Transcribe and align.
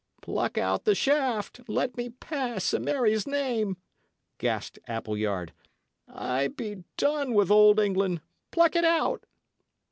"Pluck 0.19 0.57
out 0.57 0.85
the 0.85 0.95
shaft, 0.95 1.59
and 1.59 1.69
let 1.69 1.95
me 1.95 2.09
pass, 2.09 2.73
a' 2.73 2.79
Mary's 2.79 3.27
name!" 3.27 3.77
gasped 4.39 4.79
Appleyard. 4.87 5.53
"I 6.07 6.47
be 6.47 6.85
done 6.97 7.35
with 7.35 7.51
Old 7.51 7.79
England. 7.79 8.21
Pluck 8.49 8.75
it 8.75 8.83
out!" 8.83 9.25